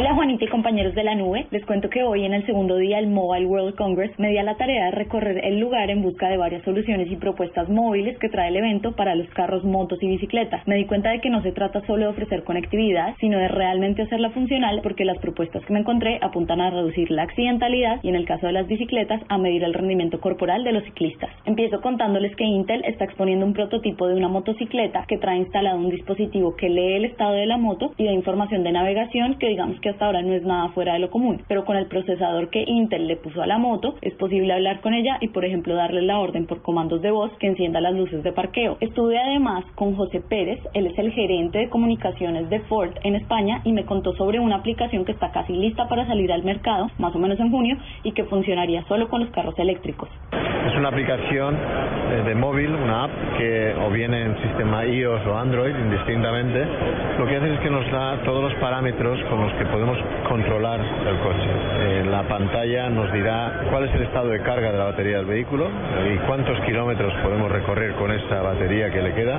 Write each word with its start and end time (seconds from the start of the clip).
Hola 0.00 0.14
Juanita 0.14 0.46
y 0.46 0.48
compañeros 0.48 0.94
de 0.94 1.04
la 1.04 1.14
nube, 1.14 1.46
les 1.50 1.62
cuento 1.66 1.90
que 1.90 2.02
hoy 2.02 2.24
en 2.24 2.32
el 2.32 2.46
segundo 2.46 2.78
día 2.78 2.96
del 2.96 3.08
Mobile 3.08 3.44
World 3.44 3.74
Congress 3.74 4.18
me 4.18 4.30
di 4.30 4.38
a 4.38 4.42
la 4.42 4.56
tarea 4.56 4.86
de 4.86 4.92
recorrer 4.92 5.44
el 5.44 5.60
lugar 5.60 5.90
en 5.90 6.00
busca 6.00 6.30
de 6.30 6.38
varias 6.38 6.62
soluciones 6.62 7.10
y 7.10 7.16
propuestas 7.16 7.68
móviles 7.68 8.16
que 8.18 8.30
trae 8.30 8.48
el 8.48 8.56
evento 8.56 8.92
para 8.96 9.14
los 9.14 9.28
carros, 9.34 9.62
motos 9.62 10.02
y 10.02 10.06
bicicletas. 10.06 10.66
Me 10.66 10.76
di 10.76 10.86
cuenta 10.86 11.10
de 11.10 11.20
que 11.20 11.28
no 11.28 11.42
se 11.42 11.52
trata 11.52 11.82
solo 11.86 12.04
de 12.04 12.12
ofrecer 12.12 12.44
conectividad, 12.44 13.14
sino 13.20 13.36
de 13.36 13.48
realmente 13.48 14.00
hacerla 14.00 14.30
funcional 14.30 14.80
porque 14.82 15.04
las 15.04 15.18
propuestas 15.18 15.62
que 15.66 15.72
me 15.74 15.80
encontré 15.80 16.18
apuntan 16.22 16.62
a 16.62 16.70
reducir 16.70 17.10
la 17.10 17.24
accidentalidad 17.24 18.00
y 18.02 18.08
en 18.08 18.14
el 18.14 18.24
caso 18.24 18.46
de 18.46 18.54
las 18.54 18.68
bicicletas 18.68 19.20
a 19.28 19.36
medir 19.36 19.64
el 19.64 19.74
rendimiento 19.74 20.18
corporal 20.18 20.64
de 20.64 20.72
los 20.72 20.84
ciclistas. 20.84 21.28
Empiezo 21.44 21.82
contándoles 21.82 22.34
que 22.36 22.44
Intel 22.44 22.86
está 22.86 23.04
exponiendo 23.04 23.44
un 23.44 23.52
prototipo 23.52 24.08
de 24.08 24.14
una 24.14 24.28
motocicleta 24.28 25.04
que 25.06 25.18
trae 25.18 25.36
instalado 25.36 25.76
un 25.76 25.90
dispositivo 25.90 26.56
que 26.56 26.70
lee 26.70 26.94
el 26.94 27.04
estado 27.04 27.34
de 27.34 27.44
la 27.44 27.58
moto 27.58 27.92
y 27.98 28.06
da 28.06 28.12
información 28.12 28.64
de 28.64 28.72
navegación 28.72 29.34
que 29.38 29.48
digamos 29.48 29.78
que 29.80 29.89
hasta 29.90 30.06
ahora 30.06 30.22
no 30.22 30.32
es 30.32 30.42
nada 30.42 30.68
fuera 30.70 30.94
de 30.94 31.00
lo 31.00 31.10
común, 31.10 31.42
pero 31.48 31.64
con 31.64 31.76
el 31.76 31.86
procesador 31.86 32.50
que 32.50 32.64
Intel 32.66 33.06
le 33.06 33.16
puso 33.16 33.42
a 33.42 33.46
la 33.46 33.58
moto 33.58 33.94
es 34.02 34.14
posible 34.14 34.52
hablar 34.52 34.80
con 34.80 34.94
ella 34.94 35.18
y 35.20 35.28
por 35.28 35.44
ejemplo 35.44 35.74
darle 35.74 36.02
la 36.02 36.18
orden 36.18 36.46
por 36.46 36.62
comandos 36.62 37.02
de 37.02 37.10
voz 37.10 37.30
que 37.38 37.48
encienda 37.48 37.80
las 37.80 37.94
luces 37.94 38.22
de 38.22 38.32
parqueo. 38.32 38.76
Estuve 38.80 39.18
además 39.18 39.64
con 39.74 39.94
José 39.96 40.20
Pérez, 40.20 40.60
él 40.74 40.86
es 40.86 40.98
el 40.98 41.12
gerente 41.12 41.58
de 41.58 41.68
comunicaciones 41.68 42.48
de 42.48 42.60
Ford 42.60 42.92
en 43.02 43.14
España 43.16 43.60
y 43.64 43.72
me 43.72 43.84
contó 43.84 44.14
sobre 44.14 44.38
una 44.38 44.56
aplicación 44.56 45.04
que 45.04 45.12
está 45.12 45.30
casi 45.32 45.52
lista 45.52 45.88
para 45.88 46.06
salir 46.06 46.32
al 46.32 46.44
mercado, 46.44 46.88
más 46.98 47.14
o 47.14 47.18
menos 47.18 47.38
en 47.40 47.50
junio, 47.50 47.76
y 48.02 48.12
que 48.12 48.24
funcionaría 48.24 48.84
solo 48.84 49.08
con 49.08 49.20
los 49.20 49.30
carros 49.30 49.58
eléctricos. 49.58 50.08
Es 50.66 50.76
una 50.76 50.88
aplicación 50.88 51.56
eh, 51.56 52.22
de 52.26 52.34
móvil, 52.34 52.74
una 52.74 53.04
app 53.04 53.10
que 53.38 53.74
o 53.74 53.90
viene 53.90 54.22
en 54.22 54.36
sistema 54.42 54.84
iOS 54.84 55.26
o 55.26 55.36
Android 55.36 55.74
indistintamente. 55.74 56.64
Lo 57.18 57.26
que 57.26 57.36
hace 57.36 57.54
es 57.54 57.60
que 57.60 57.70
nos 57.70 57.90
da 57.90 58.22
todos 58.24 58.42
los 58.42 58.54
parámetros 58.60 59.18
con 59.28 59.40
los 59.40 59.52
que 59.54 59.64
podemos 59.66 59.79
controlar 60.28 60.80
el 60.80 61.18
coche. 61.18 61.48
Eh, 61.80 62.04
la 62.08 62.22
pantalla 62.22 62.90
nos 62.90 63.12
dirá 63.12 63.64
cuál 63.70 63.84
es 63.88 63.94
el 63.94 64.02
estado 64.02 64.28
de 64.28 64.40
carga 64.42 64.72
de 64.72 64.78
la 64.78 64.84
batería 64.84 65.16
del 65.16 65.26
vehículo 65.26 65.68
y 66.12 66.16
cuántos 66.26 66.58
kilómetros 66.60 67.12
podemos 67.22 67.50
recorrer 67.50 67.92
con 67.94 68.12
esa 68.12 68.42
batería 68.42 68.90
que 68.90 69.00
le 69.02 69.14
queda. 69.14 69.38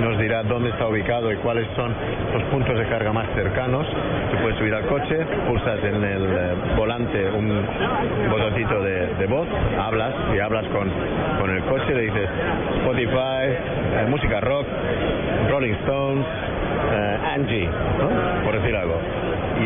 Nos 0.00 0.18
dirá 0.18 0.42
dónde 0.42 0.70
está 0.70 0.88
ubicado 0.88 1.32
y 1.32 1.36
cuáles 1.36 1.66
son 1.76 1.94
los 2.32 2.42
puntos 2.44 2.78
de 2.78 2.86
carga 2.86 3.12
más 3.12 3.28
cercanos. 3.34 3.86
Tú 4.30 4.38
puedes 4.42 4.58
subir 4.58 4.74
al 4.74 4.86
coche, 4.86 5.24
pulsas 5.46 5.82
en 5.84 6.04
el 6.04 6.24
eh, 6.24 6.54
volante 6.76 7.30
un 7.30 7.64
botoncito 8.30 8.82
de, 8.82 9.26
voz, 9.26 9.48
hablas 9.80 10.14
y 10.34 10.38
hablas 10.38 10.66
con, 10.66 10.90
con 11.40 11.50
el 11.50 11.62
coche, 11.64 11.94
le 11.94 12.02
dices 12.02 12.28
Spotify, 12.78 13.46
eh, 13.46 14.06
música 14.08 14.40
rock, 14.40 14.66
Rolling 15.50 15.74
Stones, 15.82 16.26
eh, 16.92 17.18
Angie, 17.34 17.68
por 18.44 18.60
decir 18.60 18.76
algo 18.76 19.15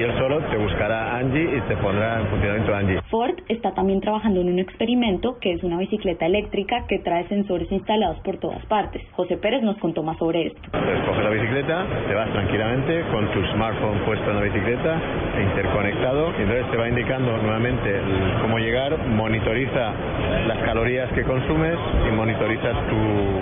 y 0.00 0.02
él 0.02 0.16
solo 0.16 0.40
te 0.48 0.56
buscará 0.56 1.18
Angie 1.18 1.58
y 1.58 1.60
te 1.68 1.76
pondrá 1.76 2.20
en 2.20 2.26
funcionamiento 2.28 2.74
Angie. 2.74 3.02
Ford 3.10 3.34
está 3.48 3.72
también 3.72 4.00
trabajando 4.00 4.40
en 4.40 4.48
un 4.48 4.58
experimento 4.58 5.36
que 5.38 5.52
es 5.52 5.62
una 5.62 5.76
bicicleta 5.76 6.24
eléctrica 6.24 6.86
que 6.88 7.00
trae 7.00 7.28
sensores 7.28 7.70
instalados 7.70 8.18
por 8.20 8.38
todas 8.38 8.64
partes. 8.64 9.02
José 9.12 9.36
Pérez 9.36 9.62
nos 9.62 9.76
contó 9.76 10.02
más 10.02 10.16
sobre 10.16 10.46
esto. 10.46 10.60
Entonces 10.72 11.04
coges 11.04 11.22
la 11.22 11.30
bicicleta, 11.30 11.86
te 12.08 12.14
vas 12.14 12.32
tranquilamente 12.32 13.02
con 13.12 13.30
tu 13.32 13.44
smartphone 13.52 13.98
puesto 14.06 14.30
en 14.30 14.36
la 14.36 14.42
bicicleta, 14.42 15.00
interconectado, 15.38 16.32
y 16.38 16.42
entonces 16.44 16.70
te 16.70 16.76
va 16.78 16.88
indicando 16.88 17.36
nuevamente 17.36 18.00
cómo 18.40 18.58
llegar, 18.58 18.96
monitoriza 19.06 19.92
las 20.46 20.58
calorías 20.64 21.12
que 21.12 21.24
consumes 21.24 21.76
y 22.08 22.16
monitorizas 22.16 22.74
tu 22.88 23.39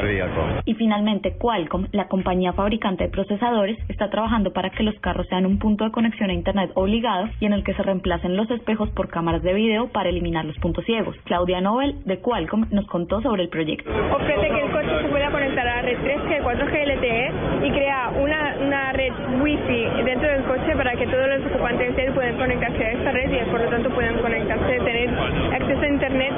cardíaco. 0.00 0.62
Y 0.64 0.74
finalmente 0.74 1.36
Qualcomm, 1.36 1.86
la 1.92 2.08
compañía 2.08 2.52
fabricante 2.52 3.04
de 3.04 3.10
procesadores, 3.10 3.78
está 3.88 4.10
trabajando 4.10 4.52
para 4.52 4.70
que 4.70 4.82
los 4.82 4.98
carros 5.00 5.26
sean 5.28 5.46
un 5.46 5.58
punto 5.58 5.84
de 5.84 5.90
conexión 5.90 6.30
a 6.30 6.32
Internet 6.32 6.70
obligado 6.74 7.28
y 7.40 7.46
en 7.46 7.52
el 7.52 7.64
que 7.64 7.74
se 7.74 7.82
reemplacen 7.82 8.36
los 8.36 8.50
espejos 8.50 8.90
por 8.90 9.08
cámaras 9.08 9.42
de 9.42 9.52
video 9.54 9.88
para 9.88 10.08
eliminar 10.08 10.44
los 10.44 10.56
puntos 10.58 10.84
ciegos. 10.84 11.16
Claudia 11.24 11.60
Nobel, 11.60 11.96
de 12.04 12.18
Qualcomm, 12.18 12.66
nos 12.70 12.86
contó 12.86 13.20
sobre 13.20 13.42
el 13.42 13.48
proyecto. 13.48 13.90
Ofrece 14.14 14.48
que 14.48 14.60
el 14.60 14.70
coche 14.70 15.02
se 15.02 15.08
pueda 15.08 15.30
conectar 15.30 15.66
a 15.66 15.76
la 15.76 15.82
red 15.82 15.98
3G, 15.98 16.42
4G 16.42 16.96
LTE 16.96 17.66
y 17.66 17.70
crea 17.70 18.12
una, 18.20 18.56
una 18.60 18.92
red 18.92 19.12
Wi-Fi 19.40 20.02
dentro 20.04 20.28
del 20.28 20.44
coche 20.44 20.76
para 20.76 20.92
que 20.96 21.06
todos 21.06 21.28
los 21.28 21.46
ocupantes 21.46 21.96
de 21.96 22.06
él 22.06 22.12
puedan 22.12 22.36
conectarse 22.36 22.84
a 22.84 22.92
esta 22.92 23.12
red 23.12 23.30
y 23.30 23.50
por 23.50 23.60
lo 23.60 23.68
tanto 23.68 23.90
puedan 23.90 24.18
conectarse, 24.18 24.78
tener 24.80 25.10
acceso 25.10 25.80
a 25.80 25.88
Internet 25.88 26.32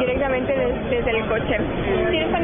directamente 0.00 0.54
desde, 0.90 1.10
el 1.10 1.24
coche. 1.26 1.58
Tienes 2.10 2.32
también 2.32 2.43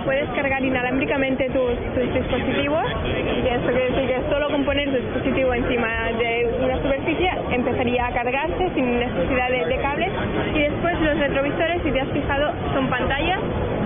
donde 0.00 0.04
puedes 0.04 0.28
cargar 0.30 0.62
inalámbricamente 0.64 1.48
tus, 1.50 1.76
tus 1.94 2.14
dispositivos 2.14 2.84
y 3.04 3.48
eso 3.48 3.66
quiere 3.66 3.90
decir 3.90 4.08
que 4.08 4.30
solo 4.30 4.50
con 4.50 4.64
poner 4.64 4.88
tu 4.90 4.96
dispositivo 4.96 5.54
encima 5.54 5.88
de 6.18 6.48
una 6.62 6.76
superficie 6.76 7.30
empezaría 7.50 8.06
a 8.06 8.12
cargarse 8.12 8.70
sin 8.74 8.98
necesidad 8.98 9.50
de, 9.50 9.76
cables. 9.80 10.10
Y 10.54 10.58
después 10.60 11.00
los 11.00 11.18
retrovisores 11.18 11.82
si 11.82 11.90
te 11.90 12.00
has 12.00 12.08
fijado 12.08 12.52
son 12.74 12.88
pantallas. 12.88 13.40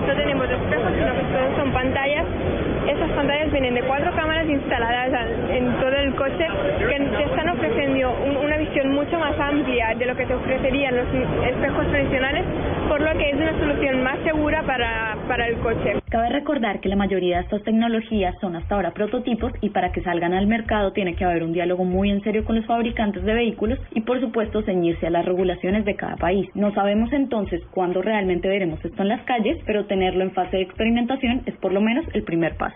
No 0.07 0.13
tenemos 0.15 0.49
espejos 0.49 0.91
sino 0.97 1.13
que 1.13 1.59
son 1.59 1.71
pantallas. 1.71 2.25
Esas 2.87 3.09
pantallas 3.11 3.34
vienen 3.55 3.73
de 3.73 3.83
cuatro 3.83 4.13
cámaras 4.13 4.49
instaladas 4.49 5.29
en 5.49 5.71
todo 5.79 5.95
el 5.95 6.13
coche 6.15 6.45
que 6.77 6.99
te 6.99 7.23
están 7.23 7.47
ofreciendo 7.47 8.13
una 8.43 8.57
visión 8.57 8.91
mucho 8.91 9.17
más 9.17 9.39
amplia 9.39 9.95
de 9.97 10.05
lo 10.07 10.13
que 10.17 10.25
te 10.25 10.33
ofrecerían 10.33 10.93
los 10.93 11.07
espejos 11.47 11.87
tradicionales 11.87 12.43
por 12.89 12.99
lo 12.99 13.17
que 13.17 13.29
es 13.29 13.35
una 13.37 13.57
solución 13.57 14.03
más 14.03 14.19
segura 14.25 14.61
para, 14.63 15.15
para 15.29 15.47
el 15.47 15.55
coche. 15.59 16.01
Cabe 16.09 16.29
recordar 16.31 16.81
que 16.81 16.89
la 16.89 16.97
mayoría 16.97 17.37
de 17.37 17.43
estas 17.43 17.63
tecnologías 17.63 18.35
son 18.41 18.57
hasta 18.57 18.75
ahora 18.75 18.91
prototipos 18.91 19.53
y 19.61 19.69
para 19.69 19.93
que 19.93 20.01
salgan 20.01 20.33
al 20.33 20.47
mercado 20.47 20.91
tiene 20.91 21.15
que 21.15 21.23
haber 21.23 21.43
un 21.43 21.53
diálogo 21.53 21.85
muy 21.85 22.09
en 22.09 22.21
serio 22.23 22.43
con 22.43 22.57
los 22.57 22.65
fabricantes 22.65 23.23
de 23.23 23.33
vehículos 23.33 23.79
y 23.91 24.01
por 24.01 24.19
supuesto 24.19 24.63
ceñirse 24.63 25.07
a 25.07 25.11
las 25.11 25.23
regulaciones 25.23 25.85
de 25.85 25.95
cada 25.95 26.17
país. 26.17 26.49
No 26.55 26.73
sabemos 26.73 27.13
entonces 27.13 27.61
cuándo 27.71 28.01
realmente 28.01 28.49
veremos 28.49 28.83
esto 28.83 29.01
en 29.01 29.07
las 29.07 29.23
calles, 29.23 29.57
pero 29.65 29.85
tenerlo 29.85 30.25
en 30.25 30.31
fase 30.31 30.57
de 30.57 30.63
experimentación 30.63 31.43
es 31.45 31.55
por 31.55 31.71
lo 31.71 31.79
menos 31.79 32.05
el 32.13 32.23
primer 32.23 32.57
paso. 32.57 32.75